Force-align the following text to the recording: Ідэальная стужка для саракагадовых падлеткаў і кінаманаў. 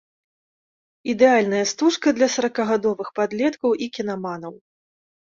Ідэальная 1.11 1.59
стужка 1.71 2.07
для 2.19 2.29
саракагадовых 2.37 3.07
падлеткаў 3.21 3.77
і 3.87 3.89
кінаманаў. 3.99 4.53